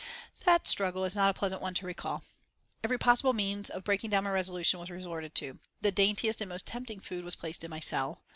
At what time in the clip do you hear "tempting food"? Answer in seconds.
6.65-7.23